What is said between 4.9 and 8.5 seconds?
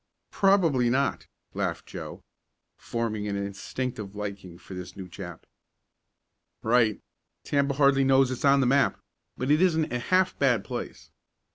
new chap. "Right. Tampa hardly knows it's